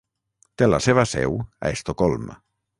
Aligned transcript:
Té 0.61 0.69
la 0.69 0.79
seva 0.85 1.05
seu 1.13 1.37
a 1.45 1.73
Estocolm. 1.77 2.29